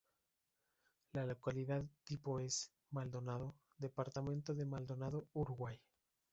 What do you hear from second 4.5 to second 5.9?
de Maldonado, Uruguay.